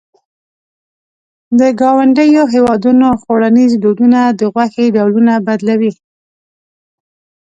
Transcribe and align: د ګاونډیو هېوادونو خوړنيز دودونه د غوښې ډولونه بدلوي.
د 1.59 1.61
ګاونډیو 1.79 2.43
هېوادونو 2.53 3.07
خوړنيز 3.21 3.71
دودونه 3.83 4.19
د 4.39 4.41
غوښې 4.53 4.85
ډولونه 4.95 5.33
بدلوي. 5.47 5.91